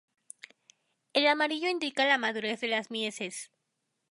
[1.13, 3.51] El amarillo indica la madurez de las mieses.